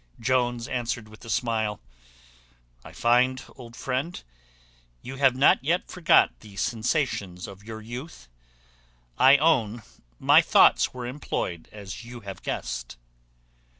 Jones 0.19 0.67
answered 0.67 1.07
with 1.07 1.23
a 1.25 1.29
smile, 1.29 1.79
"I 2.83 2.91
find, 2.91 3.43
old 3.55 3.75
friend, 3.75 4.19
you 5.03 5.17
have 5.17 5.35
not 5.35 5.63
yet 5.63 5.91
forgot 5.91 6.39
the 6.39 6.55
sensations 6.55 7.45
of 7.45 7.63
your 7.63 7.81
youth. 7.81 8.27
I 9.19 9.37
own 9.37 9.83
my 10.17 10.41
thoughts 10.41 10.91
were 10.91 11.05
employed 11.05 11.69
as 11.71 12.03
you 12.03 12.21
have 12.21 12.41
guessed." 12.41 12.97